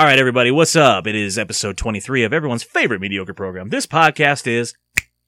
[0.00, 1.06] All right, everybody, what's up?
[1.06, 3.68] It is episode 23 of everyone's favorite mediocre program.
[3.68, 4.72] This podcast is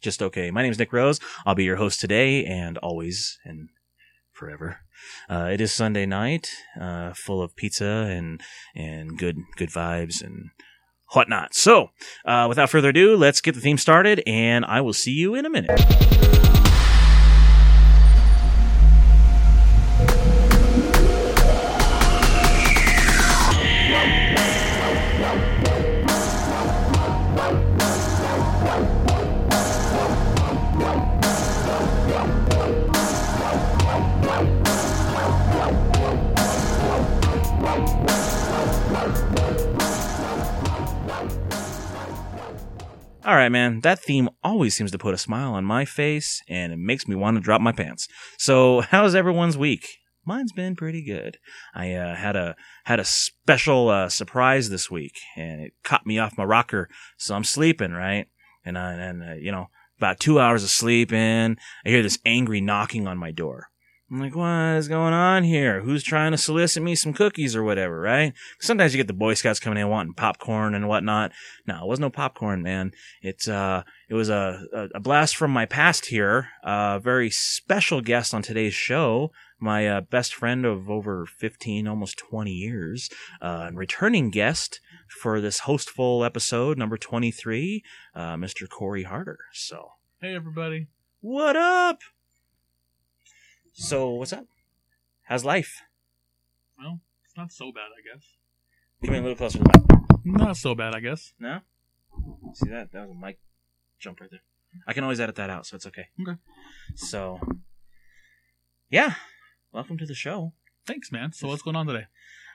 [0.01, 0.51] just okay.
[0.51, 1.21] My name is Nick Rose.
[1.45, 3.69] I'll be your host today and always and
[4.33, 4.79] forever.
[5.29, 6.49] Uh, it is Sunday night,
[6.81, 8.41] uh, full of pizza and
[8.75, 10.49] and good good vibes and
[11.09, 11.55] whatnot.
[11.55, 11.91] So,
[12.25, 15.45] uh, without further ado, let's get the theme started, and I will see you in
[15.45, 16.42] a minute.
[43.33, 43.81] All right, man.
[43.81, 47.15] That theme always seems to put a smile on my face, and it makes me
[47.15, 48.07] want to drop my pants.
[48.37, 49.89] So, how's everyone's week?
[50.27, 51.39] Mine's been pretty good.
[51.75, 56.19] I uh, had a had a special uh, surprise this week, and it caught me
[56.19, 56.91] off my rocker.
[57.17, 58.27] So I'm sleeping, right?
[58.67, 61.57] And I, and uh, you know, about two hours of sleep in,
[61.87, 63.69] I hear this angry knocking on my door.
[64.13, 65.81] I'm like, what is going on here?
[65.81, 68.35] Who's trying to solicit me some cookies or whatever, right?
[68.61, 71.33] Sometimes you get the Boy Scouts coming in wanting popcorn and whatnot.
[71.67, 72.93] No, it was no popcorn, man.
[73.23, 76.49] It's, uh, it was a, a, blast from my past here.
[76.63, 79.31] A uh, very special guest on today's show.
[79.59, 83.09] My, uh, best friend of over 15, almost 20 years,
[83.41, 87.83] uh, and returning guest for this hostful episode, number 23,
[88.15, 88.69] uh, Mr.
[88.69, 89.39] Corey Harder.
[89.55, 89.93] So.
[90.21, 90.89] Hey, everybody.
[91.23, 92.01] What up?
[93.75, 94.45] So, what's up?
[95.23, 95.81] How's life?
[96.79, 98.27] Well, it's not so bad, I guess.
[99.03, 100.27] Come in a little closer to the mic.
[100.27, 101.33] Not so bad, I guess.
[101.41, 101.61] No?
[102.53, 102.93] See that?
[102.93, 103.39] That was a mic
[103.99, 104.43] jump right there.
[104.87, 106.09] I can always edit that out, so it's okay.
[106.21, 106.39] Okay.
[106.97, 107.41] So,
[108.91, 109.15] yeah.
[109.73, 110.53] Welcome to the show.
[110.87, 111.33] Thanks, man.
[111.33, 112.09] So, what's going on today?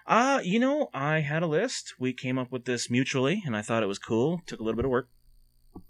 [0.06, 1.96] Uh, you know, I had a list.
[1.98, 4.42] We came up with this mutually, and I thought it was cool.
[4.46, 5.10] Took a little bit of work.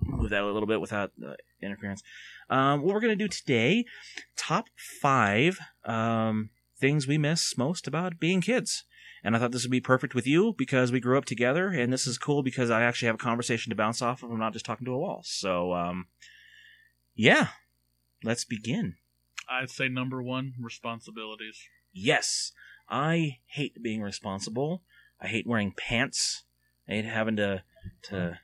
[0.01, 2.03] Move that a little bit without uh, interference.
[2.49, 3.85] Um, what we're going to do today,
[4.35, 4.67] top
[5.01, 6.49] five um,
[6.79, 8.83] things we miss most about being kids.
[9.23, 11.91] And I thought this would be perfect with you because we grew up together, and
[11.91, 14.31] this is cool because I actually have a conversation to bounce off of.
[14.31, 15.21] I'm not just talking to a wall.
[15.23, 16.07] So, um,
[17.15, 17.47] yeah,
[18.23, 18.95] let's begin.
[19.49, 21.59] I'd say number one, responsibilities.
[21.91, 22.51] Yes,
[22.89, 24.83] I hate being responsible.
[25.19, 26.43] I hate wearing pants.
[26.87, 27.63] I hate having to
[28.03, 28.39] to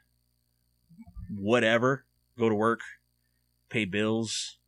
[1.35, 2.05] whatever
[2.37, 2.81] go to work
[3.69, 4.59] pay bills.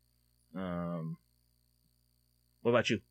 [0.56, 1.18] Um,
[2.62, 3.02] what about you?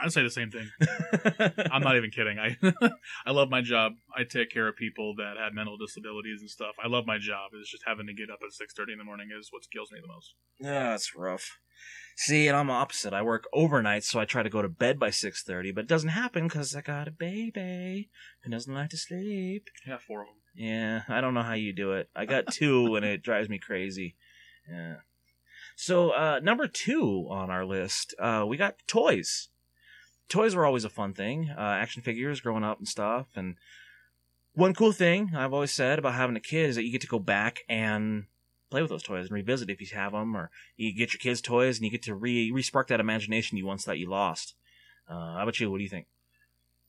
[0.00, 0.70] I'd say the same thing.
[1.72, 2.38] I'm not even kidding.
[2.38, 2.56] I
[3.26, 3.94] I love my job.
[4.16, 6.76] I take care of people that have mental disabilities and stuff.
[6.82, 7.50] I love my job.
[7.54, 9.90] It's just having to get up at six thirty in the morning is what kills
[9.90, 10.34] me the most.
[10.60, 11.58] Yeah, that's rough.
[12.16, 13.12] See, and I'm opposite.
[13.12, 15.88] I work overnight, so I try to go to bed by six thirty, but it
[15.88, 18.08] doesn't happen because I got a baby
[18.42, 19.68] who doesn't like to sleep.
[19.86, 20.36] Yeah, four of them.
[20.58, 22.10] Yeah, I don't know how you do it.
[22.16, 24.16] I got two, and it drives me crazy.
[24.68, 24.96] Yeah.
[25.76, 29.50] So uh, number two on our list, uh, we got toys.
[30.28, 31.50] Toys were always a fun thing.
[31.56, 33.28] Uh, action figures growing up and stuff.
[33.36, 33.54] And
[34.52, 37.06] one cool thing I've always said about having a kid is that you get to
[37.06, 38.24] go back and
[38.68, 41.40] play with those toys and revisit if you have them, or you get your kids'
[41.40, 44.56] toys and you get to re spark that imagination you once thought you lost.
[45.08, 45.70] Uh, how about you?
[45.70, 46.08] What do you think?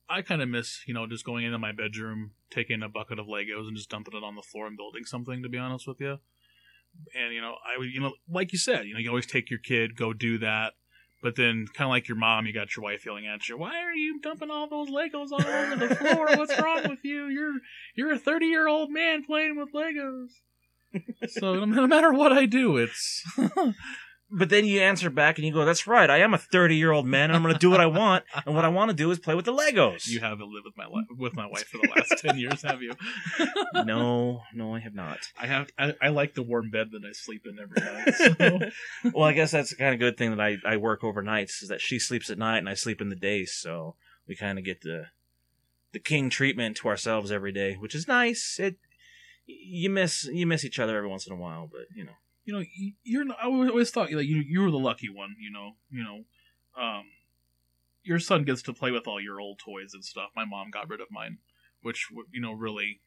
[0.09, 3.27] I kind of miss, you know, just going into my bedroom, taking a bucket of
[3.27, 5.43] Legos and just dumping it on the floor and building something.
[5.43, 6.19] To be honest with you,
[7.15, 9.59] and you know i you know like you said you know you always take your
[9.59, 10.73] kid go do that.
[11.21, 13.83] But then kind of like your mom you got your wife yelling at you why
[13.83, 16.27] are you dumping all those legos all over the floor?
[16.35, 17.27] What's wrong with you?
[17.27, 17.55] You're
[17.93, 20.29] you're a 30 year old man playing with legos.
[21.27, 23.23] So no matter what i do it's
[24.31, 26.09] but then you answer back and you go, "That's right.
[26.09, 28.25] I am a 30 year old man, and I'm going to do what I want.
[28.45, 30.77] And what I want to do is play with the Legos." You haven't lived with
[30.77, 32.93] my with my wife for the last 10 years, have you?
[33.73, 35.19] no, no, I have not.
[35.37, 35.69] I have.
[35.77, 38.15] I, I, like the warm bed that I sleep in every night.
[38.39, 39.11] So.
[39.13, 41.69] well, I guess that's the kind of good thing that I I work overnights is
[41.69, 43.95] that she sleeps at night and I sleep in the day, so
[44.27, 45.05] we kind of get the
[45.91, 48.57] the king treatment to ourselves every day, which is nice.
[48.59, 48.77] It
[49.45, 52.53] you miss you miss each other every once in a while, but you know you
[52.53, 52.63] know,
[53.03, 53.25] you're.
[53.41, 55.35] I always thought like you you were the lucky one.
[55.39, 56.23] You know, you know,
[56.81, 57.03] um,
[58.03, 60.29] your son gets to play with all your old toys and stuff.
[60.35, 61.37] My mom got rid of mine,
[61.81, 63.01] which you know really,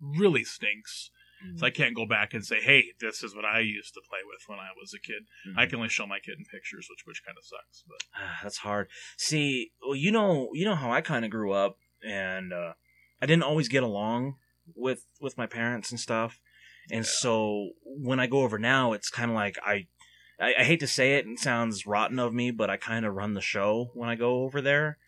[0.00, 1.10] really stinks.
[1.44, 1.58] Mm-hmm.
[1.58, 4.18] So I can't go back and say, "Hey, this is what I used to play
[4.26, 5.58] with when I was a kid." Mm-hmm.
[5.58, 7.84] I can only show my kid in pictures, which which kind of sucks.
[7.86, 8.88] But ah, that's hard.
[9.16, 12.72] See, well, you know, you know how I kind of grew up, and uh,
[13.22, 14.36] I didn't always get along
[14.74, 16.40] with with my parents and stuff.
[16.90, 17.10] And yeah.
[17.10, 19.86] so when I go over now, it's kind of like I,
[20.40, 23.04] I, I hate to say it, and it sounds rotten of me, but I kind
[23.04, 24.98] of run the show when I go over there.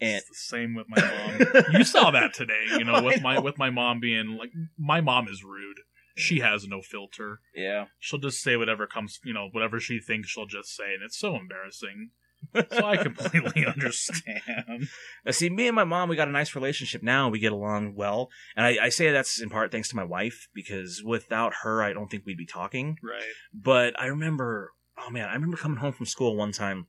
[0.00, 1.64] And It's the same with my mom.
[1.72, 5.26] you saw that today, you know, with my with my mom being like, my mom
[5.28, 5.78] is rude.
[6.16, 7.38] She has no filter.
[7.54, 11.02] yeah, She'll just say whatever comes, you know, whatever she thinks she'll just say, and
[11.04, 12.10] it's so embarrassing.
[12.54, 14.88] So I completely understand.
[15.30, 17.28] See, me and my mom, we got a nice relationship now.
[17.28, 20.48] We get along well, and I, I say that's in part thanks to my wife
[20.54, 22.98] because without her, I don't think we'd be talking.
[23.02, 23.22] Right.
[23.52, 26.86] But I remember, oh man, I remember coming home from school one time,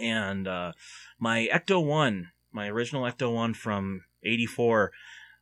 [0.00, 0.72] and uh,
[1.18, 4.92] my Ecto One, my original Ecto One from '84,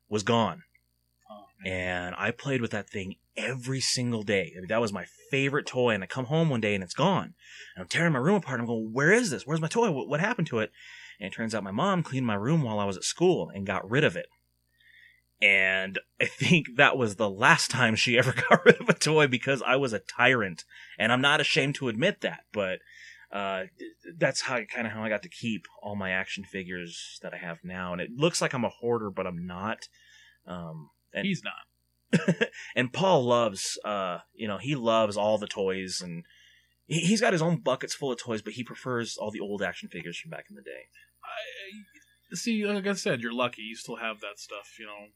[0.09, 0.63] was gone,
[1.31, 4.53] Oh, and I played with that thing every single day.
[4.57, 6.95] I mean, that was my favorite toy, and I come home one day and it's
[6.95, 7.35] gone,
[7.75, 8.61] and I'm tearing my room apart.
[8.61, 9.47] I'm going, where is this?
[9.47, 9.91] Where's my toy?
[9.91, 10.71] What, what happened to it?
[11.21, 13.67] And it turns out my mom cleaned my room while I was at school and
[13.67, 14.27] got rid of it.
[15.41, 19.27] And I think that was the last time she ever got rid of a toy
[19.27, 20.65] because I was a tyrant.
[20.99, 22.81] And I'm not ashamed to admit that, but
[23.33, 23.65] uh,
[24.17, 27.39] that's how kind of how I got to keep all my action figures that I
[27.39, 27.93] have now.
[27.93, 29.89] And it looks like I'm a hoarder, but I'm not.
[30.47, 31.55] Um, and He's not.
[32.77, 36.25] and Paul loves, uh, you know, he loves all the toys, and
[36.87, 39.63] he- he's got his own buckets full of toys, but he prefers all the old
[39.63, 40.89] action figures from back in the day.
[41.25, 43.63] I, see, like I said, you're lucky.
[43.63, 45.09] You still have that stuff, you know.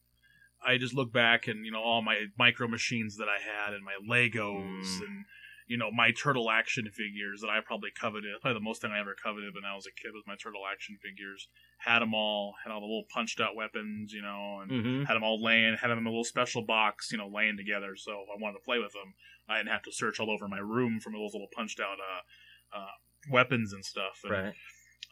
[0.64, 3.82] I just look back and you know all my micro machines that I had and
[3.82, 5.00] my Legos Mm.
[5.00, 5.24] and
[5.70, 8.34] you know my turtle action figures that I probably coveted.
[8.42, 10.62] Probably the most thing I ever coveted when I was a kid was my turtle
[10.66, 11.46] action figures.
[11.78, 15.04] Had them all, had all the little punched out weapons, you know, and Mm-hmm.
[15.04, 17.94] had them all laying, had them in a little special box, you know, laying together.
[17.94, 19.14] So if I wanted to play with them,
[19.48, 22.76] I didn't have to search all over my room for those little punched out uh,
[22.76, 24.22] uh, weapons and stuff.
[24.24, 24.54] And Right.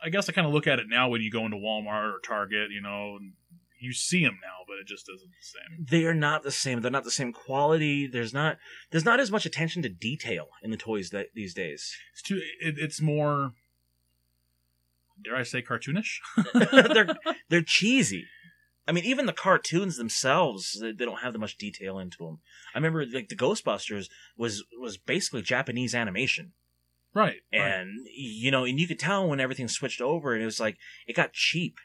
[0.02, 2.20] I guess I kind of look at it now when you go into Walmart or
[2.20, 3.34] Target, you know, and
[3.80, 5.86] you see them now, but it just isn't the same.
[5.88, 6.80] They are not the same.
[6.80, 8.06] They're not the same quality.
[8.06, 8.58] There's not
[8.90, 11.96] there's not as much attention to detail in the toys that these days.
[12.12, 12.40] It's too.
[12.60, 13.52] It, it's more.
[15.22, 16.18] Dare I say cartoonish?
[16.94, 17.16] they're
[17.48, 18.26] they're cheesy.
[18.88, 22.38] I mean, even the cartoons themselves, they, don't have that much detail into them.
[22.74, 26.52] I remember like the Ghostbusters was was basically Japanese animation.
[27.12, 27.42] right.
[27.52, 27.60] right.
[27.60, 30.78] and you know, and you could tell when everything switched over, and it was like
[31.06, 31.78] it got cheap.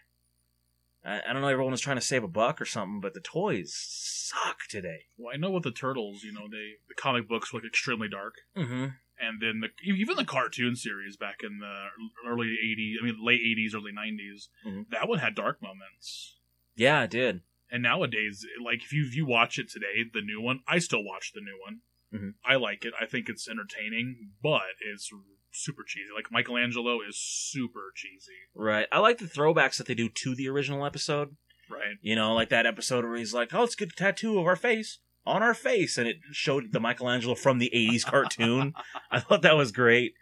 [1.06, 3.20] I, I don't know, everyone was trying to save a buck or something, but the
[3.20, 5.06] toys suck today.
[5.18, 8.36] Well, I know with the turtles, you know, they the comic books look extremely dark,
[8.56, 8.86] Mm-hmm.
[9.20, 11.88] and then the even the cartoon series back in the
[12.28, 14.90] early '80s, I mean late '80s, early '90s, Mhm.
[14.90, 16.40] that one had dark moments.
[16.76, 17.42] Yeah, it did.
[17.72, 21.04] And nowadays, like if you if you watch it today, the new one, I still
[21.04, 21.82] watch the new one.
[22.14, 22.34] Mhm.
[22.46, 22.94] I like it.
[23.00, 25.10] I think it's entertaining, but it's
[25.54, 26.10] super cheesy.
[26.16, 28.88] Like Michelangelo is super cheesy, Right.
[28.92, 31.36] I like the throwbacks that they do to the original episode.
[31.70, 31.96] right?
[32.02, 34.56] You know, like that episode where he's like, "Oh, let's get a tattoo of our
[34.56, 38.74] face on our face," and it showed the Michelangelo from the '80s cartoon.
[39.12, 40.14] I thought that was great.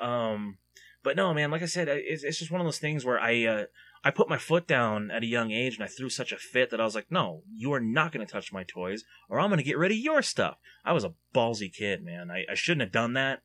[0.00, 0.58] Um,
[1.02, 3.44] but no, man, like I said, it's, it's just one of those things where I
[3.44, 3.64] uh,
[4.04, 6.70] I put my foot down at a young age, and I threw such a fit
[6.70, 9.48] that I was like, "No, you are not going to touch my toys, or I'm
[9.50, 12.30] going to get rid of your stuff." I was a ballsy kid, man.
[12.30, 13.42] I, I shouldn't have done that,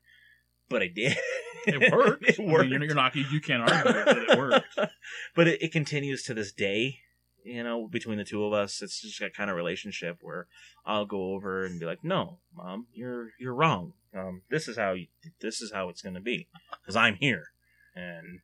[0.68, 1.16] but I did.
[1.66, 2.28] It worked.
[2.28, 2.68] it I mean, worked.
[2.68, 3.14] you're, not.
[3.16, 4.28] You can't argue with it.
[4.28, 4.66] It worked.
[5.34, 6.98] but it, it continues to this day
[7.42, 10.46] you know between the two of us it's just that kind of relationship where
[10.86, 14.92] i'll go over and be like no mom you're you're wrong um this is how
[14.92, 15.06] you,
[15.42, 16.48] this is how it's going to be
[16.80, 17.48] because i'm here
[17.94, 18.40] and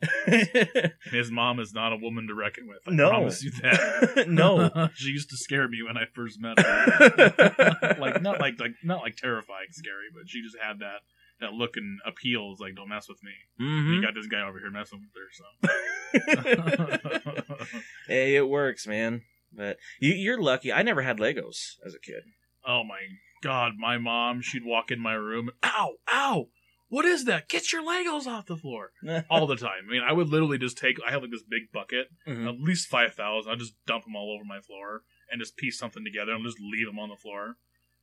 [1.10, 2.78] His mom is not a woman to reckon with.
[2.86, 3.08] I No.
[3.10, 4.26] promise you that.
[4.28, 4.88] No.
[4.94, 7.96] she used to scare me when I first met her.
[7.98, 11.00] like not like like not like terrifying scary, but she just had that
[11.40, 12.52] that look and appeal.
[12.52, 13.32] Is like, don't mess with me.
[13.60, 13.94] Mhm.
[13.96, 15.28] You got this guy over here messing with her.
[15.32, 15.44] So
[18.08, 22.22] hey it works man but you, you're lucky i never had legos as a kid
[22.66, 22.98] oh my
[23.42, 24.40] god, my mom.
[24.42, 25.50] She'd walk in my room.
[25.62, 26.48] Ow, ow.
[26.88, 27.48] What is that?
[27.48, 28.90] Get your Legos off the floor
[29.30, 29.86] all the time.
[29.88, 30.96] I mean, I would literally just take.
[31.06, 32.48] I have like this big bucket, Mhm.
[32.48, 33.52] at least five thousand.
[33.52, 36.58] I'd just dump them all over my floor and just piece something together and just
[36.60, 37.54] leave them on the floor.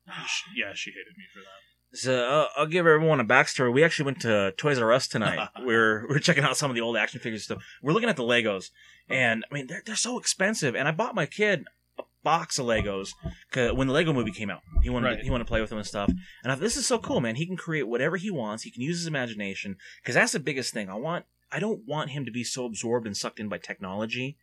[0.26, 1.62] She- yeah, she hated me for that.
[1.94, 3.72] So uh, I'll give everyone a backstory.
[3.72, 5.48] We actually went to Toys R Us tonight.
[5.64, 7.64] we're we're checking out some of the old action figures stuff.
[7.82, 8.72] We're looking at the Legos,
[9.10, 10.76] and I mean they're they're so expensive.
[10.76, 11.64] And I bought my kid
[11.98, 13.12] a box of Legos
[13.54, 14.62] when the Lego Movie came out.
[14.84, 15.20] He wanted Right.
[15.22, 16.10] he wanted to play with them and stuff.
[16.44, 17.36] And I thought this is so cool, man.
[17.36, 18.64] He can create whatever he wants.
[18.64, 20.90] He can use his imagination because that's the biggest thing.
[20.90, 24.38] I want I don't want him to be so absorbed and sucked in by technology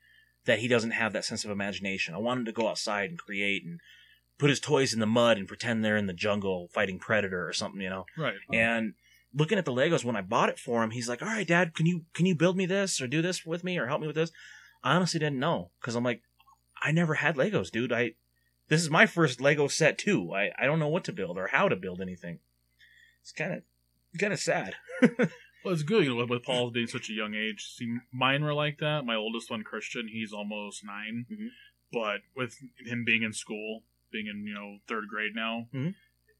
[0.46, 2.14] that he doesn't have that sense of imagination.
[2.14, 3.80] I want him to go outside and create and
[4.42, 7.52] put his toys in the mud and pretend they're in the jungle fighting predator or
[7.52, 8.04] something, you know.
[8.18, 8.34] Right.
[8.52, 8.94] And
[9.32, 11.74] looking at the Legos when I bought it for him, he's like, "All right, Dad,
[11.74, 14.08] can you can you build me this or do this with me or help me
[14.08, 14.32] with this?"
[14.82, 16.22] I honestly didn't know because I'm like,
[16.82, 17.92] I never had Legos, dude.
[17.92, 18.14] I
[18.66, 20.32] this is my first Lego set too.
[20.34, 22.40] I I don't know what to build or how to build anything.
[23.20, 23.62] It's kind of
[24.18, 24.74] kind of sad.
[25.64, 27.62] Well, it's good you know, with, with Paul being such a young age.
[27.76, 29.04] See, mine were like that.
[29.04, 31.48] My oldest one, Christian, he's almost 9 Mhm.
[31.92, 35.94] but with him being in school, being in you know third grade now, Mhm.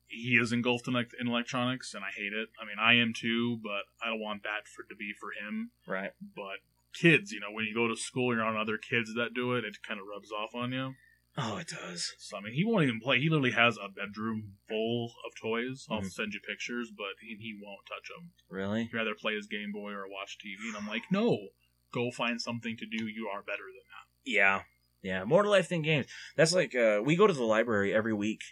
[0.07, 2.51] he is engulfed in, like, in electronics, and I hate it.
[2.61, 5.73] I mean, I am too, but I don't want that for to be for him.
[5.87, 6.13] Right.
[6.21, 6.59] But
[6.93, 9.65] kids, you know, when you go to school, you're on other kids that do it.
[9.65, 10.95] It kind of rubs off on you.
[11.39, 12.15] Oh, it does.
[12.19, 13.19] So I mean, he won't even play.
[13.19, 15.87] He literally has a bedroom full of toys.
[15.91, 16.11] I'll Mhm.
[16.13, 18.33] send you pictures, but he, he won't touch them.
[18.51, 18.83] Really?
[18.85, 20.69] He'd rather play his Game Boy or watch TV.
[20.69, 21.49] And I'm like, no,
[21.91, 23.07] go find something to do.
[23.09, 24.31] You are better than that.
[24.31, 24.65] Yeah.
[25.03, 25.25] Yeah.
[25.25, 26.07] More to life than games.
[26.37, 28.43] That's like uh, we go to the library every week,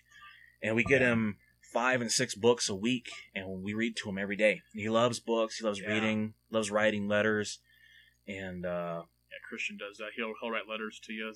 [0.62, 1.36] and we get him
[1.72, 4.62] five and six books a week, and we read to him every day.
[4.74, 5.58] He loves books.
[5.58, 5.92] He loves Yeah.
[5.92, 6.34] reading.
[6.50, 7.60] Loves writing letters,
[8.26, 10.10] and uh, Yeah, Christian does that.
[10.16, 11.32] He'll he'll write letters to you.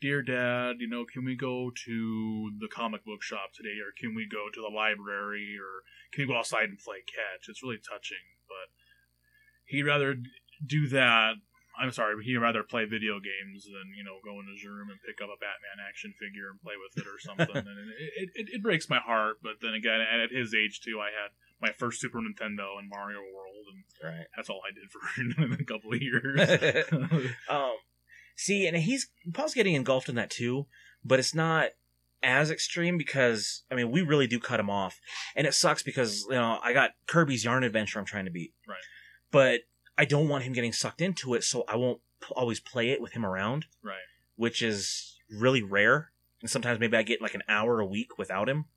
[0.00, 4.14] Dear Dad, you know, can we go to the comic book shop today, or can
[4.16, 7.48] we go to the library, or can we go outside and play catch?
[7.48, 8.18] It's really touching,
[8.48, 8.68] but
[9.64, 10.16] he'd rather
[10.66, 11.34] do that.
[11.82, 14.88] I'm sorry, but he'd rather play video games than you know go in his room
[14.88, 17.56] and pick up a Batman action figure and play with it or something.
[17.56, 19.38] and it, it, it breaks my heart.
[19.42, 23.18] But then again, at his age too, I had my first Super Nintendo and Mario
[23.18, 23.82] World, and
[24.14, 24.26] right.
[24.36, 25.02] that's all I did for
[25.60, 27.34] a couple of years.
[27.50, 27.74] um,
[28.36, 30.66] see, and he's Paul's getting engulfed in that too,
[31.04, 31.70] but it's not
[32.22, 35.00] as extreme because I mean we really do cut him off,
[35.34, 38.52] and it sucks because you know I got Kirby's Yarn Adventure I'm trying to beat,
[38.68, 38.78] Right.
[39.32, 39.60] But
[39.96, 43.00] I don't want him getting sucked into it, so I won't p- always play it
[43.00, 43.96] with him around, right.
[44.36, 46.10] which is really rare.
[46.40, 48.66] And sometimes maybe I get like an hour a week without him.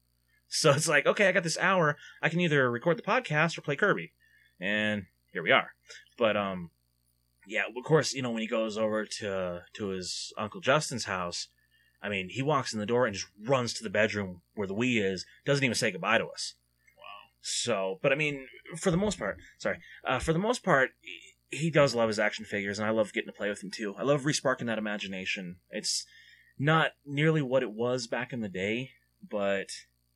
[0.47, 1.97] So it's like, okay, I got this hour.
[2.21, 4.13] I can either record the podcast or play Kirby.
[4.59, 5.71] And here we are.
[6.19, 6.69] But um
[7.47, 11.47] yeah, of course, you know, when he goes over to to his Uncle Justin's house,
[12.01, 14.75] I mean, he walks in the door and just runs to the bedroom where the
[14.75, 16.53] Wii is, doesn't even say goodbye to us.
[17.47, 20.89] So, but I mean, for the most part, sorry, uh, for the most part,
[21.51, 23.93] he- does love his action figures, and I love getting to play with him too.
[23.99, 25.57] I love resparking that imagination.
[25.69, 26.05] It's
[26.57, 29.67] not nearly what it was back in the day, but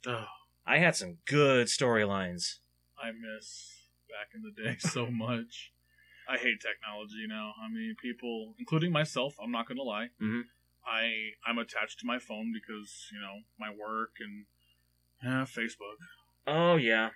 [0.07, 0.25] Oh,
[0.65, 2.59] I had some good storylines.
[2.98, 3.74] I miss
[4.09, 5.71] back in the day so much.
[6.27, 7.53] I hate technology now.
[7.63, 10.09] I mean, people, including myself, I'm not gonna lie.
[10.19, 10.45] Mhm.
[10.83, 14.45] I I'm attached to my phone because you know my work and
[15.24, 16.00] yeah, Facebook.
[16.50, 17.10] Oh yeah,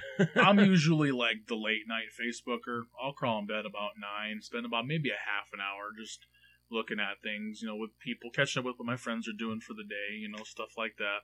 [0.36, 2.82] I'm usually like the late night Facebooker.
[3.02, 6.26] I'll crawl in bed about nine, spend about maybe a half an hour just
[6.70, 9.60] looking at things, you know, with people, catching up with what my friends are doing
[9.60, 11.20] for the day, you know, stuff like that.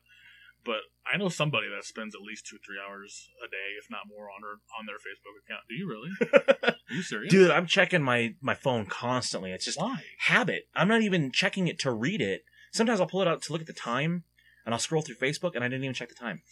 [0.65, 4.01] But I know somebody that spends at least two, three hours a day, if not
[4.09, 5.63] more, on her on their Facebook account.
[5.69, 6.11] Do you really?
[6.91, 7.31] Are you serious?
[7.31, 9.53] dude, I'm checking my my phone constantly.
[9.53, 10.03] It's just why?
[10.19, 10.69] habit.
[10.75, 12.45] I'm not even checking it to read it.
[12.73, 14.25] Sometimes I'll pull it out to look at the time,
[14.67, 16.43] and I'll scroll through Facebook, and I didn't even check the time.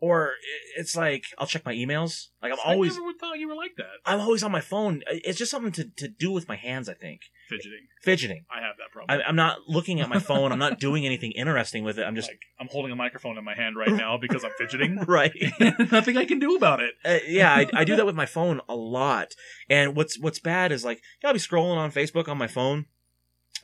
[0.00, 0.34] Or
[0.76, 2.28] it's like I'll check my emails.
[2.40, 3.86] Like I'm always, I never thought you were like that.
[4.06, 5.02] I'm always on my phone.
[5.08, 6.88] It's just something to, to do with my hands.
[6.88, 7.88] I think Fidgeting.
[8.02, 8.44] fidgeting.
[8.48, 9.20] I have that problem.
[9.20, 10.52] I, I'm not looking at my phone.
[10.52, 12.04] I'm not doing anything interesting with it.
[12.04, 14.98] I'm just like I'm holding a microphone in my hand right now because I'm fidgeting.
[15.08, 15.32] right.
[15.90, 16.94] Nothing I can do about it.
[17.04, 19.34] Uh, yeah, I, I do that with my phone a lot.
[19.68, 22.86] And what's what's bad is like yeah, I'll be scrolling on Facebook on my phone,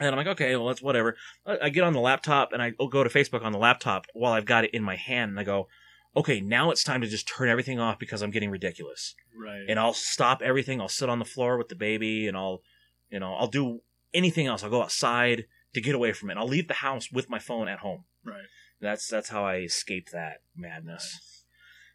[0.01, 1.17] and I'm like, okay, well that's whatever.
[1.47, 4.33] I, I get on the laptop and I go to Facebook on the laptop while
[4.33, 5.69] I've got it in my hand, and I go,
[6.17, 9.15] okay, now it's time to just turn everything off because I'm getting ridiculous.
[9.37, 9.65] Right.
[9.69, 10.81] And I'll stop everything.
[10.81, 12.63] I'll sit on the floor with the baby, and I'll,
[13.11, 13.81] you know, I'll do
[14.13, 14.63] anything else.
[14.63, 16.37] I'll go outside to get away from it.
[16.37, 18.05] I'll leave the house with my phone at home.
[18.25, 18.47] right.
[18.81, 21.45] That's that's how I escape that madness.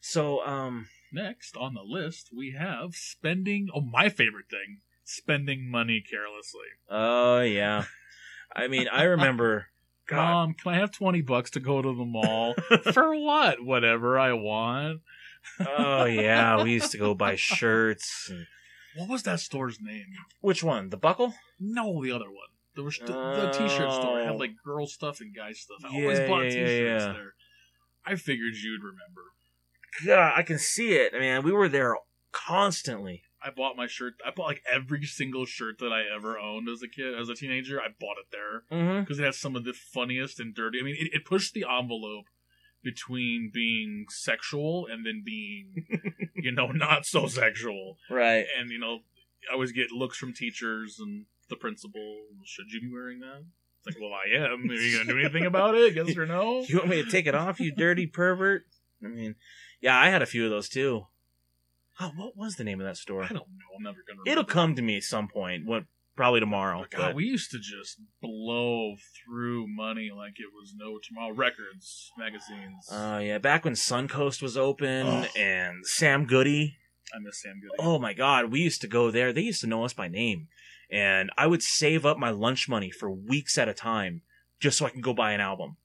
[0.02, 3.70] So, um, Next on the list, we have spending.
[3.74, 6.68] Oh, my favorite thing: spending money carelessly.
[6.90, 7.86] Oh yeah.
[8.56, 9.68] I mean, I remember.
[10.10, 12.56] God, Mom, can I have twenty bucks to go to the mall
[12.94, 13.64] for what?
[13.64, 15.02] Whatever I want.
[15.66, 18.28] oh yeah, we used to go buy shirts.
[18.30, 18.48] and-
[18.96, 20.08] What was that store's name?
[20.42, 20.90] Which one?
[20.90, 21.34] The buckle?
[21.60, 22.48] No, the other one.
[22.76, 24.20] There was the, the t-shirt store.
[24.22, 24.38] It had Oh.
[24.38, 25.80] like girl stuff and guy stuff.
[25.84, 27.14] I Yeah, always bought yeah, yeah, t-shirts yeah.
[27.14, 27.34] there.
[28.06, 29.22] I figured you'd remember.
[30.06, 31.14] God, I can see it.
[31.16, 31.96] I mean, we were there
[32.32, 33.24] constantly.
[33.42, 34.16] I bought my shirt.
[34.26, 37.36] I bought like every single shirt that I ever owned as a kid, as a
[37.36, 37.80] teenager.
[37.80, 39.00] I bought it there Mm-hmm.
[39.02, 40.80] because it has some of the funniest and dirty.
[40.82, 42.26] I mean, it, it pushed the envelope
[42.84, 45.86] between being sexual and then being,
[46.36, 47.98] you know, not so sexual.
[48.10, 48.46] Right.
[48.60, 49.00] And you know,
[49.50, 52.18] I always get looks from teachers and the principal.
[52.46, 53.44] Should you be wearing that?
[53.86, 54.70] It's like, well, I am.
[54.70, 55.96] Are you gonna do anything about it?
[55.96, 56.62] Yes or no?
[56.68, 58.64] You want me to take it off, you dirty pervert?
[59.04, 59.36] I mean,
[59.82, 61.08] yeah, I had a few of those too.
[62.00, 63.24] Oh, what was the name of that store?
[63.24, 63.76] I don't know.
[63.78, 64.22] I'm never gonna.
[64.26, 64.52] It'll remember.
[64.52, 65.66] come to me at some point.
[65.66, 65.84] What?
[66.16, 66.82] Probably tomorrow.
[66.82, 71.34] Oh, god, but- we used to just blow through money like it was no tomorrow.
[71.34, 72.90] Records, magazines.
[72.92, 76.78] Oh yeah, back when Suncoast was open and Sam Goody.
[77.14, 77.76] I miss Sam Goody.
[77.80, 79.32] Oh my god, we used to go there.
[79.32, 80.48] They used to know us by name.
[80.92, 84.22] And I would save up my lunch money for weeks at a time
[84.60, 85.78] just so I can go buy an album.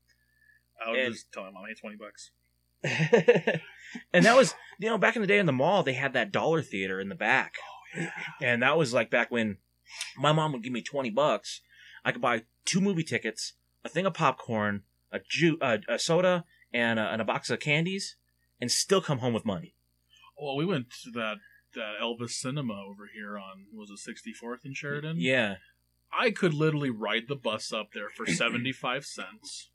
[0.84, 2.30] I would and- just tell my mom, hey, 20 bucks.
[4.12, 6.32] and that was, you know, back in the day in the mall, they had that
[6.32, 7.54] dollar theater in the back.
[8.42, 9.58] And that was like back when
[10.16, 11.60] my mom would give me 20 bucks.
[12.04, 16.44] I could buy two movie tickets, a thing of popcorn, a, ju- uh, a soda,
[16.72, 18.16] and a, and a box of candies,
[18.60, 19.74] and still come home with money.
[20.38, 21.36] Well, we went to that,
[21.74, 25.16] that Elvis Cinema over here on, was it 64th and Sheridan?
[25.20, 25.56] Yeah.
[26.16, 29.70] I could literally ride the bus up there for 75 cents,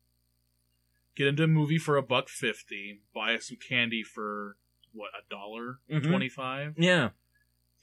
[1.16, 4.58] get into a movie for a buck 50, buy some candy for,
[4.94, 6.08] what, a dollar Mhm.
[6.08, 7.12] 25, Yeah.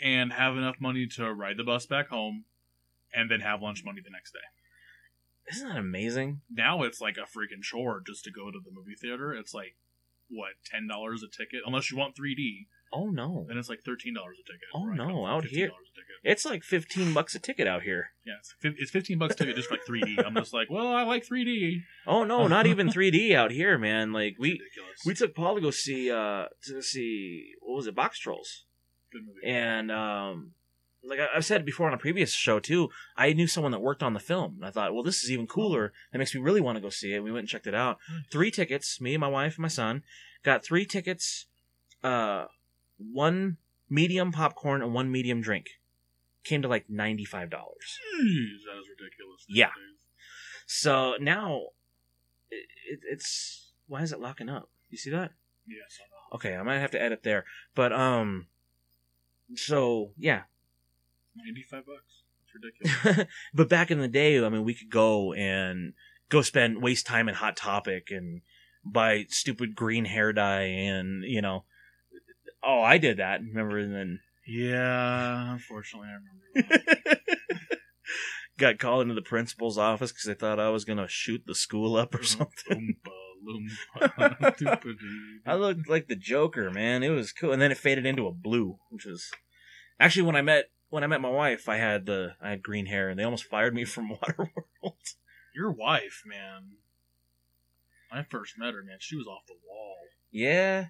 [0.01, 2.45] and have enough money to ride the bus back home
[3.13, 4.39] and then have lunch money the next day.
[5.51, 6.41] Isn't that amazing?
[6.51, 9.33] Now it's like a freaking chore just to go to the movie theater.
[9.33, 9.77] It's like,
[10.29, 11.63] what, $10 a ticket?
[11.65, 13.47] Unless you want 3D, Oh no.
[13.49, 14.69] And it's like $13 a ticket.
[14.75, 15.71] Oh, Right, no, out here-.
[16.23, 18.11] It's like 15 bucks a ticket out here.
[18.25, 20.25] Yeah, it's, it's 15 bucks a ticket just for like 3D.
[20.27, 21.83] I'm just like, well, I like 3D.
[22.07, 24.13] Oh no, not even 3D out here, man.
[24.13, 24.61] Like we
[25.05, 28.63] we took Paul to go see uh to see what was it, Boxtrolls.
[29.13, 29.47] Good movie.
[29.47, 30.53] And um
[31.05, 34.03] like I- I've said before on a previous show too, I knew someone that worked
[34.03, 34.55] on the film.
[34.57, 35.93] And I thought, well, this is even cooler.
[36.13, 37.23] That makes me really want to go see it.
[37.23, 37.99] We went and checked it out.
[38.33, 40.03] Three tickets, me and my wife and my son,
[40.43, 41.47] got three tickets,
[42.03, 42.47] uh,
[42.99, 45.67] one medium popcorn and one medium drink.
[46.45, 47.99] Came to like ninety five dollars.
[48.21, 49.45] Jeez, that is ridiculous.
[49.49, 49.71] Yeah.
[50.67, 51.61] So now,
[52.51, 54.71] it, it, it's why is it locking up?
[54.91, 55.33] You see that?
[55.67, 56.37] Yes, I know.
[56.37, 57.45] Okay, I might have to edit there.
[57.75, 58.47] But um,
[59.55, 60.43] so yeah.
[61.37, 62.23] 95 bucks.
[62.41, 63.29] That's ridiculous.
[63.53, 65.93] but back in the day, I mean, we could go and
[66.29, 68.43] go spend waste time in Hot Topic and
[68.85, 71.65] buy stupid green hair dye and you know.
[72.67, 73.41] Oh, I did that.
[73.41, 73.79] Remember?
[73.79, 77.21] And then yeah, unfortunately, I remember that.
[78.59, 81.97] got called into the principal's office because they thought I was gonna shoot the school
[81.97, 82.97] up or something.
[83.47, 83.71] Loompa,
[84.01, 84.97] uh, uh, doopity.
[85.47, 87.03] I looked like the Joker, man.
[87.03, 89.31] It was cool, and then it faded into a blue, which was
[90.01, 91.69] actually when I met when I met my wife.
[91.69, 95.15] I had the I had green hair, and they almost fired me from Waterworld.
[95.55, 96.73] Your wife, man.
[98.11, 99.97] When I first met her, man, she was off the wall.
[100.31, 100.87] yeah,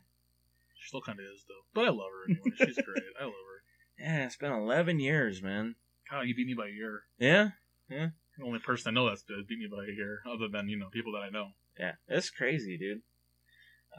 [0.86, 1.64] still kind of is, though.
[1.74, 2.56] But I love her anyway.
[2.56, 3.02] She's great.
[3.20, 4.04] I love her.
[4.04, 4.24] yeah.
[4.26, 5.74] It's been eleven years, man.
[6.10, 7.02] God, you beat me by a year.
[7.18, 7.48] Yeah,
[7.90, 10.88] The only person I know that's beat me by a year, other than, you know,
[10.92, 11.48] people that I know.
[11.78, 11.92] yeah.
[12.08, 13.02] It's crazy, dude.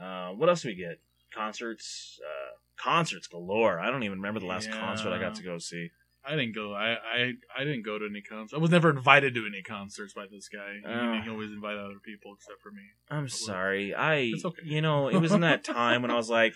[0.00, 1.00] Uh, what else do we get?
[1.34, 3.78] Concerts, uh, concerts galore.
[3.78, 4.78] I don't even remember the last Yeah.
[4.80, 5.90] concert I got to go see.
[6.28, 6.74] I didn't go.
[6.74, 8.52] I, I I didn't go to any concerts.
[8.54, 10.74] I was never invited to any concerts by this guy.
[10.80, 11.20] He, Oh.
[11.24, 12.82] he always invited other people except for me.
[13.10, 13.94] I'm sorry.
[13.94, 14.62] I, It's okay.
[14.64, 16.52] you know, it was in that time when I was like,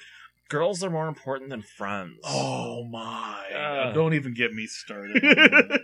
[0.50, 2.18] girls are more important than friends.
[2.24, 3.44] Oh my!
[3.54, 3.92] Uh.
[3.92, 5.24] Don't even get me started.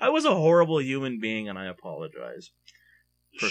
[0.00, 2.50] I was a horrible human being, and I apologize.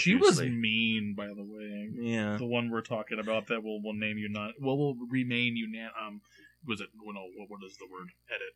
[0.00, 1.88] she was mean, by the way.
[1.94, 2.36] Yeah.
[2.38, 4.52] The one we're talking about that will will name you not.
[4.60, 5.68] Well, will remain you.
[5.70, 6.22] Na- um,
[6.66, 6.88] was it?
[7.04, 7.22] Well, no.
[7.36, 8.08] What, what is the word?
[8.28, 8.54] Edit.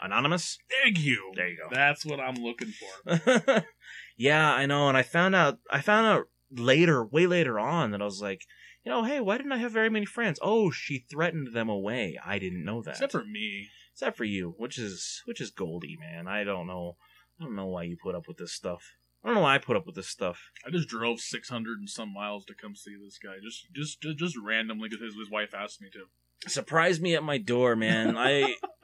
[0.00, 0.58] Anonymous?
[0.82, 1.32] Thank you.
[1.34, 1.68] There you go.
[1.74, 3.64] That's what I'm looking for.
[4.16, 4.88] yeah, I know.
[4.88, 8.46] And I found out, I found out later, way later on, that I was like,
[8.84, 10.38] you know, hey, why didn't I have very many friends?
[10.40, 12.18] Oh, she threatened them away.
[12.24, 12.92] I didn't know that.
[12.92, 13.68] Except for me.
[13.92, 16.28] Except for you, which is which is Goldie, man.
[16.28, 16.96] I don't know.
[17.40, 18.94] I don't know why you put up with this stuff.
[19.22, 20.50] I don't know why I put up with this stuff.
[20.66, 23.34] I just drove 600 and some miles to come see this guy.
[23.42, 26.48] Just just just, just randomly because his, his wife asked me to.
[26.48, 28.16] surprised me at my door, man.
[28.16, 28.54] I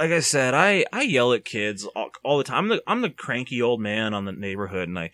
[0.00, 2.64] like I said, I I yell at kids all, all the time.
[2.64, 5.10] I'm the I'm the cranky old man on the neighborhood, and I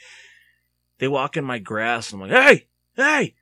[0.98, 3.34] they walk in my grass, and I'm like, hey, hey,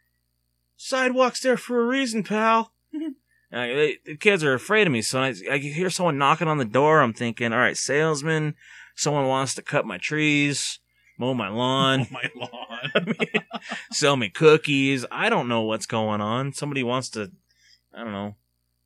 [0.79, 2.73] sidewalk's there for a reason, pal.
[2.95, 3.15] and
[3.53, 6.57] I, they, the kids are afraid of me, so I, I hear someone knocking on
[6.57, 7.03] the door.
[7.03, 8.55] I'm thinking, all right, salesman,
[8.95, 10.79] someone wants to cut my trees,
[11.19, 12.07] mow my lawn.
[12.11, 13.15] Oh my lawn.
[13.93, 15.05] sell me cookies.
[15.11, 16.55] I don't know what's going on.
[16.55, 17.31] Somebody wants to,
[17.95, 18.37] I don't know,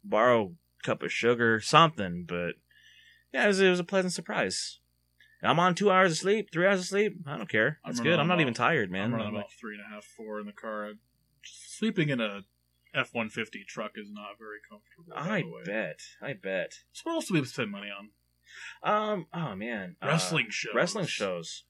[0.03, 2.25] borrow cup of sugar, something.
[2.27, 2.55] But
[3.33, 4.79] yeah, it was, it was a pleasant surprise.
[5.43, 7.17] I'm on two hours of sleep, three hours of sleep.
[7.27, 7.79] I don't care.
[7.85, 8.19] I'm good.
[8.19, 9.05] I'm not about- even tired, man.
[9.05, 10.93] I'm running I'm about three and a half, four in the car.
[11.45, 12.41] Sleeping in a
[12.95, 15.13] F one fifty truck is not very comfortable.
[15.15, 16.01] I bet.
[16.21, 16.73] I bet.
[16.93, 18.11] So what else do we spend money on?
[18.83, 19.27] Um.
[19.33, 19.97] Oh man.
[20.03, 20.75] Uh, Wrestling shows.
[20.75, 21.65] Wrestling shows.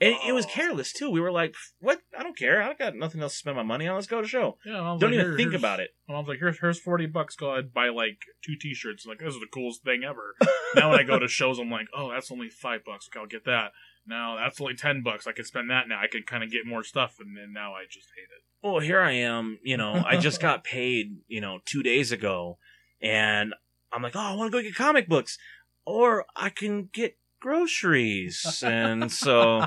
[0.00, 1.08] And it was careless too.
[1.10, 2.00] We were like, "What?
[2.18, 2.62] I don't care.
[2.62, 3.94] I got nothing else to spend my money on.
[3.94, 4.58] Let's go to show.
[4.66, 6.38] Yeah, I was Don't like, even here- think here's- about it." And I was like,
[6.40, 7.36] here's here's forty bucks.
[7.36, 9.06] Go ahead, buy like two T-shirts.
[9.06, 10.34] Like this is the coolest thing ever.
[10.74, 13.08] now when I go to shows, I'm like, oh, that's only five bucks.
[13.08, 13.72] Okay, I'll get that.
[14.06, 15.26] Now that's only ten bucks.
[15.26, 16.00] I can spend that now.
[16.00, 18.42] I can kind of get more stuff, and then now I just hate it.
[18.66, 22.58] well, here I am, you know, I just got paid, you know, two days ago,
[23.00, 23.54] and
[23.92, 25.38] I'm like, oh, I want to go get comic books,
[25.86, 29.66] or I can get groceries, and so.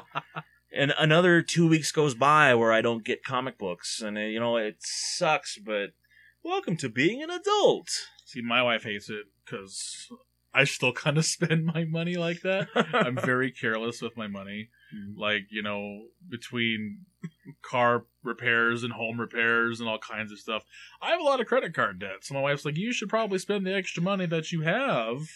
[0.74, 4.40] And another two weeks goes by where I don't get comic books, and uh, you
[4.40, 5.58] know it sucks.
[5.58, 5.92] But
[6.44, 7.90] welcome to being an adult.
[8.26, 10.10] See, my wife hates it because
[10.54, 12.68] I still kind of spend my money like that.
[12.94, 14.70] I'm very careless with my money.
[14.94, 15.18] Mhm.
[15.18, 17.06] Like, you know, between
[17.62, 20.64] car repairs and home repairs and all kinds of stuff,
[21.02, 22.24] I have a lot of credit card debt.
[22.24, 25.28] So my wife's like, you should probably spend the extra money that you have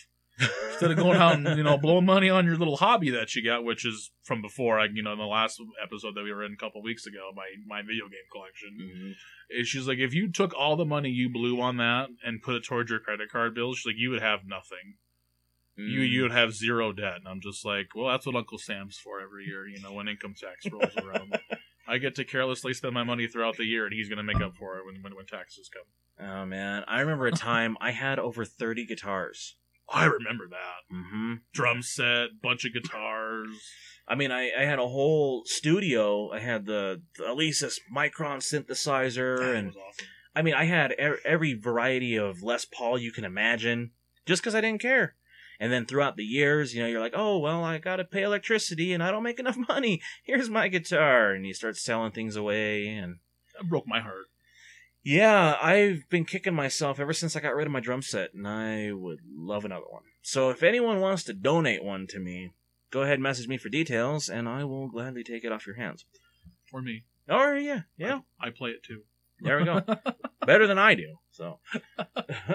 [0.71, 3.43] instead of going out and, you know, blowing money on your little hobby that you
[3.43, 6.43] got, which is from before, I, you know, in the last episode that we were
[6.43, 8.77] in a couple weeks ago, my, my video game collection.
[8.79, 9.15] Mhm.
[9.57, 12.55] And She's like, if you took all the money you blew on that and put
[12.55, 14.95] it towards your credit card bills, she's like, you would have nothing.
[15.77, 16.09] You Mm.
[16.09, 19.21] you would have zero debt, and I'm just like, well, that's what Uncle Sam's for
[19.21, 19.65] every year.
[19.67, 21.39] You know, when income tax rolls around,
[21.87, 24.41] I get to carelessly spend my money throughout the year, and he's going to make
[24.41, 26.27] up for it when, when when taxes come.
[26.27, 29.55] Oh man, I remember a time I had over thirty guitars.
[29.93, 33.49] I remember that hmm drum set, bunch of guitars.
[34.07, 36.31] I mean, I, I had a whole studio.
[36.31, 40.07] I had the, the Alesis Micron synthesizer, That and was awesome.
[40.35, 43.91] I mean, I had er- every variety of Les Paul you can imagine,
[44.25, 45.15] just because I didn't care.
[45.59, 48.93] And then throughout the years, you know, you're like, oh well, I gotta pay electricity,
[48.93, 50.01] and I don't make enough money.
[50.23, 53.17] Here's my guitar, and you start selling things away, and
[53.55, 54.25] That broke my heart.
[55.03, 58.47] Yeah, I've been kicking myself ever since I got rid of my drum set, and
[58.47, 60.03] I would love another one.
[60.21, 62.51] So if anyone wants to donate one to me,
[62.91, 65.75] go ahead and message me for details, and I will gladly take it off your
[65.77, 66.05] hands.
[66.65, 69.01] For me, Or yeah, yeah, I play it too.
[69.41, 69.81] there we go.
[70.45, 71.15] Better than I do.
[71.31, 71.59] So,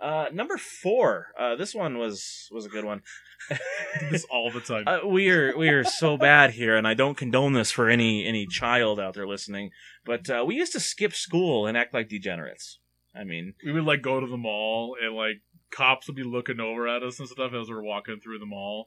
[0.00, 1.28] uh, number four.
[1.38, 3.02] Uh, this one was was a good one.
[4.10, 4.84] this all the time.
[4.86, 8.26] Uh, we are we are so bad here, and I don't condone this for any
[8.26, 9.70] any child out there listening.
[10.04, 12.78] But uh, we used to skip school and act like degenerates.
[13.14, 16.60] I mean, we would like go to the mall, and like cops would be looking
[16.60, 18.86] over at us and stuff as we're walking through the mall.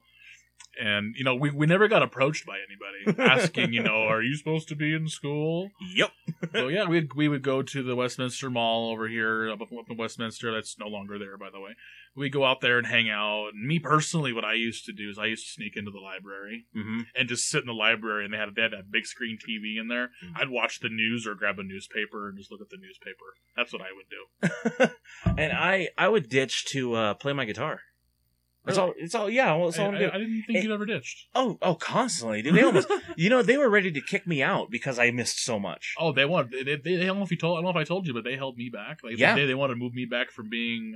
[0.82, 4.36] And you know, we, we never got approached by anybody asking, you know, are you
[4.36, 5.72] supposed to be in school?
[5.94, 6.12] yep.
[6.54, 9.98] so yeah, we we would go to the Westminster Mall over here up, up in
[9.98, 10.54] Westminster.
[10.54, 11.72] That's no longer there, by the way.
[12.16, 13.50] We go out there and hang out.
[13.54, 16.00] And me personally, what I used to do is I used to sneak into the
[16.00, 18.26] library hmm and just sit in the library.
[18.26, 20.12] And they had they had that big screen TV in there.
[20.24, 20.34] Mhm.
[20.36, 23.36] I'd watch the news or grab a newspaper and just look at the newspaper.
[23.58, 24.94] That's what I would do.
[25.38, 27.82] and I I would ditch to uh, play my guitar.
[28.68, 28.94] It's all.
[28.98, 29.30] It's all.
[29.30, 29.56] Yeah.
[29.56, 30.16] Well, it's all I, I.
[30.16, 31.28] I didn't think It- you'd ever ditched.
[31.34, 32.54] oh, oh, constantly, dude.
[32.56, 32.88] They almost.
[33.18, 35.96] you know, they were ready to kick me out because I missed so much.
[35.98, 36.52] Oh, they wanted.
[36.52, 37.58] They, they, they, I don't know if you told.
[37.58, 39.00] I don't know if I told you, but they held me back.
[39.04, 39.36] Like Yeah.
[39.36, 40.94] they, they wanted to move me back from being.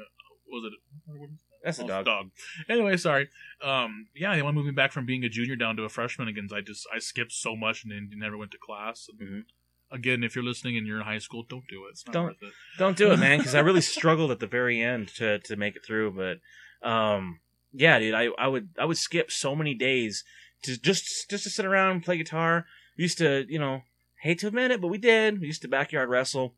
[0.47, 1.29] Was it?
[1.63, 2.05] That's a Oh, dog.
[2.05, 2.25] dog.
[2.69, 3.29] Anyway, sorry.
[3.63, 5.89] Um, yeah, they want to move me back from being a junior down to a
[5.89, 6.49] freshman again.
[6.53, 9.07] I just I skipped so much and then never went to class.
[9.19, 9.43] And Mhm.
[9.89, 11.99] Again, if you're listening and you're in high school, don't do it.
[12.11, 12.31] Don't.
[12.31, 12.37] it.
[12.79, 15.75] Don't do it, man, because I really struggled at the very end to to make
[15.75, 16.11] it through.
[16.11, 17.39] But um,
[17.73, 20.23] yeah, dude, I, I would I would skip so many days
[20.63, 22.65] to just just to sit around and play guitar.
[22.97, 23.81] We used to, you know,
[24.21, 25.41] hate to admit it, but we did.
[25.41, 26.55] We used to backyard wrestle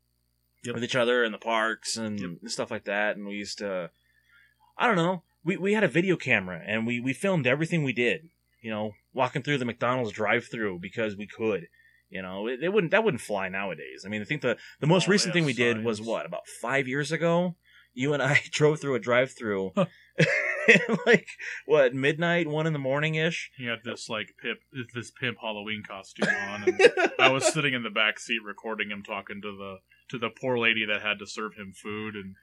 [0.63, 0.75] Yep.
[0.75, 2.49] with each other in the parks and Yep.
[2.51, 3.15] stuff like that.
[3.17, 3.91] And we used to,
[4.77, 7.93] I don't know, we we had a video camera and we we filmed everything we
[7.93, 8.29] did.
[8.61, 11.67] You know, walking through the McDonald's drive-through because we could.
[12.09, 14.03] You know, it, it wouldn't that wouldn't fly nowadays.
[14.05, 16.25] I mean, I think the the most Oh, recent yeah, thing we did was what
[16.25, 17.55] about five years ago.
[17.93, 19.71] You and I drove through a drive-through,
[21.05, 21.27] like
[21.65, 23.51] what midnight, one in the morning ish.
[23.57, 24.59] He had this like pip,
[24.93, 29.03] this pimp Halloween costume on, and I was sitting in the back seat recording him
[29.03, 29.77] talking to the
[30.09, 32.35] to the poor lady that had to serve him food, and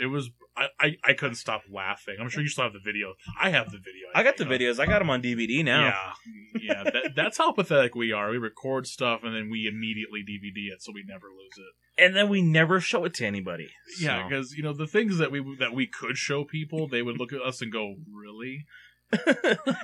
[0.00, 2.16] it was I I, I couldn't stop laughing.
[2.20, 3.14] I'm sure you still have the video.
[3.40, 4.08] I have the video.
[4.14, 4.78] I got the of- videos.
[4.78, 6.12] I got them on DVD now.
[6.56, 6.82] Yeah, yeah.
[6.84, 8.30] That, that's how pathetic we are.
[8.30, 12.04] We record stuff and then we immediately DVD it, so we never lose it.
[12.04, 13.68] and then we never show it to anybody.
[14.00, 17.18] Yeah, because you know the things that we that we could show people, they would
[17.18, 18.66] look at us and go, "Really?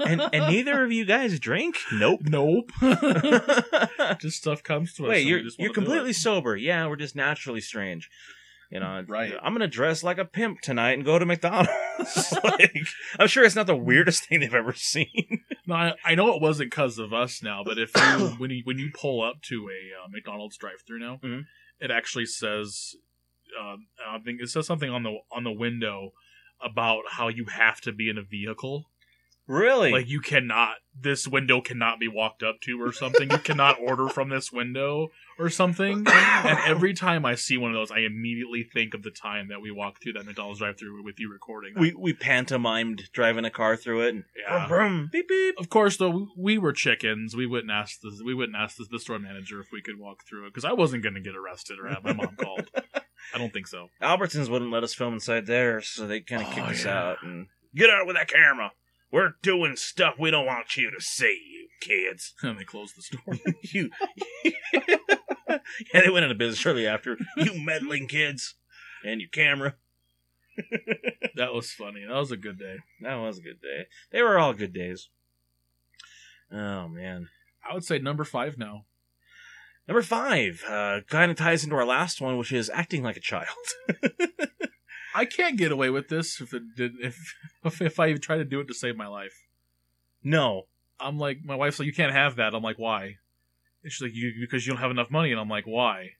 [0.07, 1.77] and and neither of you guys drink.
[1.93, 2.21] Nope.
[2.25, 2.71] Nope."
[4.21, 5.09] just stuff comes to us.
[5.11, 5.75] Wait, you're you're wanna do it.
[5.75, 6.57] completely sober.
[6.57, 8.11] Yeah, we're just naturally strange.
[8.71, 9.33] You know, Right.
[9.43, 12.35] I'm gonna dress like a pimp tonight and go to McDonald's.
[12.45, 12.75] like,
[13.19, 15.43] I'm sure it's not the weirdest thing they've ever seen.
[15.67, 18.61] No, I, I know it wasn't because of us now, but if you when you
[18.65, 21.45] when you pull up to a uh, McDonald's drive-through now, Mhm.
[21.81, 22.95] it actually says,
[23.59, 26.11] uh, I think it says something on the on the window
[26.63, 28.91] about how you have to be in a vehicle.
[29.47, 29.93] Really?
[29.93, 33.31] Like you cannot, this window cannot be walked up to or something.
[33.31, 36.07] you cannot order from this window or something.
[36.45, 39.63] And every time I see one of those, I immediately think of the time that
[39.63, 41.73] we walked through that McDonald's drive-through with you recording.
[41.75, 41.81] That.
[41.81, 44.15] we we pantomimed driving a car through it.
[44.15, 44.67] And yeah.
[44.67, 45.55] brum, brum, beep beep.
[45.59, 47.35] Of course, though, we were chickens.
[47.35, 50.25] We wouldn't ask the we wouldn't ask the, the store manager if we could walk
[50.29, 52.69] through it because I wasn't going to get arrested or have my mom called.
[53.35, 53.89] I don't think so.
[54.03, 57.23] Albertsons wouldn't let us film inside there, so they kind of Oh, kicked us out
[57.23, 58.71] and get out with that camera.
[59.15, 62.35] We're doing stuff we don't want you to see, you kids.
[62.43, 63.55] And they closed the store.
[63.63, 63.91] you.
[65.55, 67.17] yeah, they went into business shortly after.
[67.37, 68.57] You meddling kids
[69.07, 69.77] and your camera.
[71.37, 72.05] that was funny.
[72.05, 72.79] That was a good day.
[73.03, 73.87] That was a good day.
[74.11, 75.11] They were all good days.
[76.51, 77.29] Oh man.
[77.69, 78.85] I would say number five now.
[79.87, 83.21] Number five uh, kind of ties into our last one, which is acting like a
[83.21, 83.47] child.
[85.15, 88.45] I can't get away with this if it did if if, I even try to
[88.45, 89.47] do it to save my life.
[90.23, 90.65] no,
[90.99, 92.55] I'm like my wife's like you can't have that.
[92.55, 93.17] I'm like why?
[93.83, 96.11] And she's like you because you don't have enough money, and I'm like why?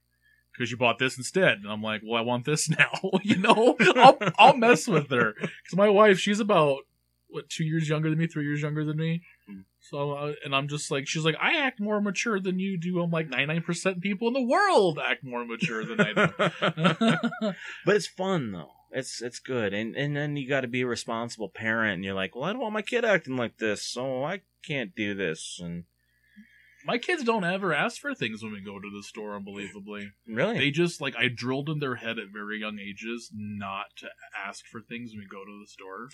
[0.53, 2.91] Because you bought this instead, and I'm like well I want this now.
[3.23, 6.79] you know I'll I'll mess with her because my wife she's about
[7.27, 9.21] what two years younger than me, three years younger than me.
[9.45, 9.61] Hmm.
[9.81, 13.01] So uh, and I'm just like she's like I act more mature than you do.
[13.01, 17.53] I'm like 99 percent of people in the world act more mature than I do.
[17.85, 18.71] but it's fun though.
[18.91, 22.13] It's it's good, and and then you got to be a responsible parent, and you're
[22.13, 25.59] like, well, I don't want my kid acting like this, so I can't do this.
[25.61, 25.83] And
[26.85, 30.11] My kids don't ever ask for things when we go to the store, unbelievably.
[30.27, 34.07] really, They just, like, I drilled in their head at very young ages not to
[34.37, 36.09] ask for things when we go to the store.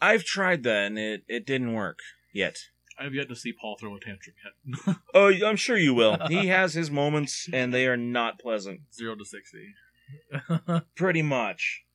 [0.00, 2.00] I've tried that, and it it didn't work
[2.32, 2.56] yet.
[2.98, 4.96] I've yet to see Paul throw a tantrum yet.
[5.12, 6.16] Oh, I'm sure you will.
[6.28, 8.80] he has his moments, and they are not pleasant.
[8.94, 9.58] Zero to 60.
[10.96, 11.86] Pretty much.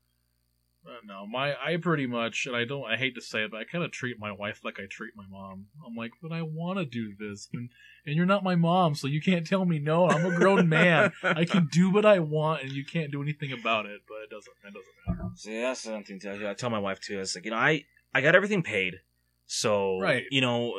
[0.86, 3.60] Uh, no, my I pretty much, and I don't, I hate to say it, but
[3.60, 5.67] I kind of treat my wife like I treat my mom.
[5.86, 7.69] I'm like, but I want to do this, and,
[8.08, 10.10] and you're not my mom, so you can't tell me no.
[10.10, 11.12] I'm a grown man.
[11.24, 14.02] I can do what I want, and you can't do anything about it.
[14.08, 15.30] But it doesn't, it doesn't matter.
[15.45, 17.19] Yeah, that's something to I tell my wife too.
[17.19, 17.84] It's like you know, I
[18.15, 19.02] I got everything paid,
[19.45, 20.24] so Right.
[20.32, 20.74] You know,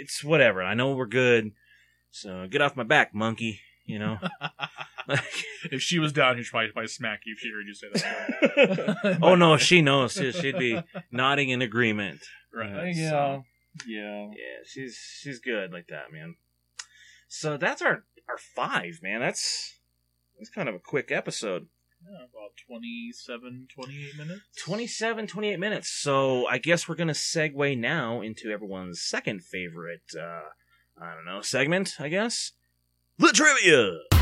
[0.00, 0.60] it's whatever.
[0.60, 1.52] I know we're good,
[2.10, 3.60] so get off my back, monkey.
[3.84, 4.18] You know.
[5.70, 7.88] if she was down here, she'd probably, probably smack you if she heard you say
[7.94, 9.18] that.
[9.22, 10.12] oh no, she knows.
[10.12, 12.20] She- She'd be nodding in agreement.
[12.52, 12.94] right?
[12.94, 13.40] Yeah.
[13.86, 14.26] Yeah, yeah.
[14.30, 16.36] Yeah, she's she's good like that, man.
[17.28, 19.20] So that's our our five, man.
[19.20, 19.78] That's
[20.38, 21.66] that's kind of a quick episode.
[22.08, 24.40] Yeah, about 27, 28 minutes.
[24.62, 25.88] 27, 28 minutes.
[25.90, 30.02] So I guess we're gonna segue now into everyone's second favorite.
[30.18, 30.40] uh
[31.00, 31.96] I don't know segment.
[31.98, 32.52] I guess
[33.18, 34.15] the trivia.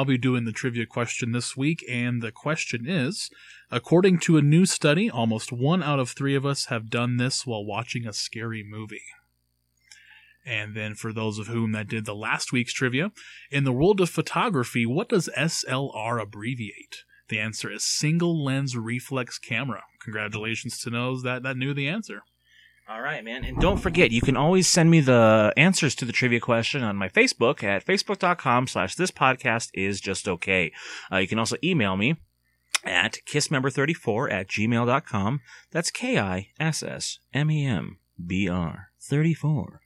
[0.00, 1.84] I'll be doing the trivia question this week.
[1.86, 3.28] And the question is
[3.70, 7.46] According to a new study, almost one out of three of us have done this
[7.46, 9.02] while watching a scary movie.
[10.44, 13.12] And then, for those of whom that did the last week's trivia,
[13.50, 17.04] in the world of photography, what does SLR abbreviate?
[17.28, 19.82] The answer is single lens reflex camera.
[20.02, 22.22] Congratulations to those that, that knew the answer.
[22.88, 23.44] All right, man.
[23.44, 26.96] And don't forget, you can always send me the answers to the trivia question on
[26.96, 30.72] my Facebook at facebook.com slash this podcast is just okay.
[31.12, 32.16] Uh, you can also email me
[32.84, 35.40] at kissmember34 at gmail.com.
[35.70, 39.80] That's K-I-S-S-M-E-M-B-R 34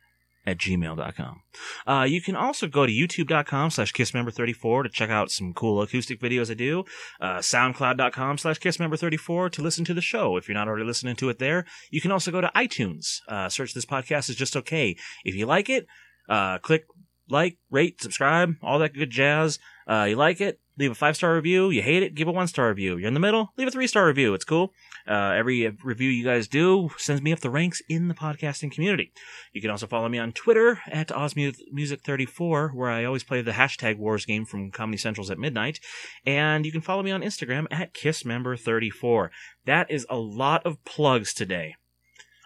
[0.47, 1.43] at gmail.com.
[1.87, 6.21] Uh, you can also go to youtube.com slash kissmember34 to check out some cool acoustic
[6.21, 6.85] videos I do.
[7.21, 11.29] Uh, soundcloud.com slash kissmember34 to listen to the show if you're not already listening to
[11.29, 11.65] it there.
[11.91, 13.19] You can also go to iTunes.
[13.29, 14.97] Uh, search this podcast is just okay.
[15.25, 15.87] If you like it,
[16.29, 16.85] uh, click
[17.29, 19.59] like, rate, subscribe, all that good jazz.
[19.89, 21.71] Uh, you like it, leave a five star review.
[21.71, 22.97] You hate it, give a one star review.
[22.97, 24.35] You're in the middle, leave a three star review.
[24.35, 24.73] It's cool.
[25.07, 29.13] Uh, every review you guys do sends me up the ranks in the podcasting community.
[29.53, 33.99] You can also follow me on Twitter at OzMusic34, where I always play the hashtag
[33.99, 35.81] Wars game from Comedy Centrals at midnight.
[36.25, 39.29] And you can follow me on Instagram at KissMember34.
[39.67, 41.75] That is a lot of plugs today.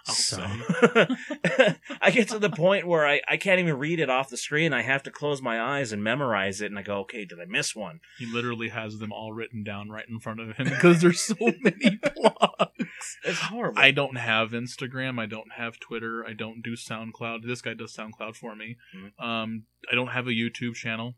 [0.09, 0.43] I'll So.
[2.01, 4.73] I get to the point where I, I can't even read it off the screen.
[4.73, 6.67] I have to close my eyes and memorize it.
[6.67, 8.01] And I go, okay, did I miss one?
[8.19, 11.37] He literally has them all written down right in front of him because there's so
[11.41, 12.87] many plugs.
[13.25, 13.79] It's horrible.
[13.81, 15.21] I don't have Instagram.
[15.21, 16.25] I don't have Twitter.
[16.27, 17.47] I don't do SoundCloud.
[17.47, 18.77] This guy does SoundCloud for me.
[18.97, 19.25] Mhm.
[19.25, 21.17] Um, I don't have a YouTube channel.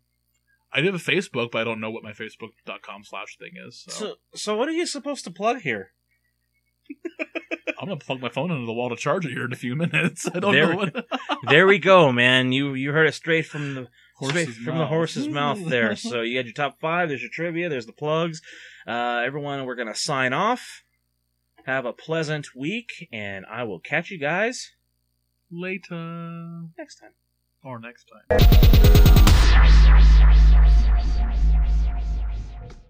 [0.73, 3.85] I do have a Facebook, but I don't know what my Facebook.com slash thing is.
[3.89, 5.93] So, so, so what are you supposed to plug here?
[7.81, 9.75] I'm gonna plug my phone into the wall to charge it here in a few
[9.75, 10.29] minutes.
[10.35, 11.07] I don't There- know what
[11.49, 12.53] there we go, man.
[12.53, 13.89] You you heard it straight from the
[14.23, 14.89] straight horse's from the mouth.
[14.89, 15.97] horse's mouth there.
[16.11, 17.09] So you had your top five.
[17.09, 17.69] There's your trivia.
[17.71, 18.43] There's the plugs.
[18.87, 20.83] Uh, everyone, we're gonna sign off.
[21.65, 24.73] Have a pleasant week, and I will catch you guys
[25.51, 26.63] Later.
[26.79, 27.13] next time.
[27.63, 29.41] Or next time.